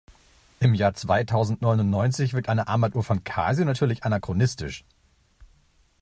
[0.59, 4.83] Im Jahr zweitausendneunundneunzig wirkt eine Armbanduhr von Casio natürlich anachronistisch.